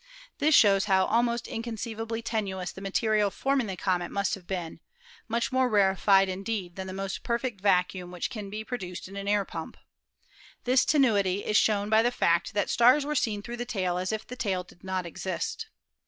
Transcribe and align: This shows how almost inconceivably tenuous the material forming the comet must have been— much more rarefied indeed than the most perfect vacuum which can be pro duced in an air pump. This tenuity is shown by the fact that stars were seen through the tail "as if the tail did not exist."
This 0.39 0.55
shows 0.55 0.85
how 0.85 1.05
almost 1.05 1.47
inconceivably 1.47 2.23
tenuous 2.23 2.71
the 2.71 2.81
material 2.81 3.29
forming 3.29 3.67
the 3.67 3.77
comet 3.77 4.09
must 4.09 4.33
have 4.33 4.47
been— 4.47 4.79
much 5.27 5.51
more 5.51 5.69
rarefied 5.69 6.27
indeed 6.27 6.75
than 6.75 6.87
the 6.87 6.91
most 6.91 7.21
perfect 7.21 7.61
vacuum 7.61 8.09
which 8.09 8.31
can 8.31 8.49
be 8.49 8.63
pro 8.63 8.79
duced 8.79 9.07
in 9.07 9.15
an 9.15 9.27
air 9.27 9.45
pump. 9.45 9.77
This 10.63 10.85
tenuity 10.85 11.45
is 11.45 11.55
shown 11.55 11.87
by 11.87 12.01
the 12.01 12.09
fact 12.09 12.55
that 12.55 12.71
stars 12.71 13.05
were 13.05 13.13
seen 13.13 13.43
through 13.43 13.57
the 13.57 13.63
tail 13.63 13.99
"as 13.99 14.11
if 14.11 14.25
the 14.25 14.35
tail 14.35 14.63
did 14.63 14.83
not 14.83 15.05
exist." 15.05 15.67